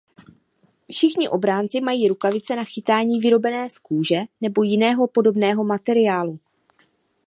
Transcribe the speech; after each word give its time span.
Všichni 0.91 1.29
obránci 1.29 1.81
mají 1.81 2.07
rukavice 2.07 2.55
na 2.55 2.63
chytání 2.63 3.19
vyrobené 3.19 3.69
z 3.69 3.79
kůže 3.79 4.21
nebo 4.41 4.63
jiného 4.63 5.07
podobného 5.07 5.63
materiálu. 5.63 6.39